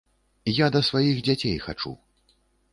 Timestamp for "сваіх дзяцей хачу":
0.89-1.95